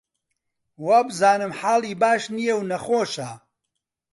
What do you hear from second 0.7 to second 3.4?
وابزانم حاڵی باش نییە و نەخۆشە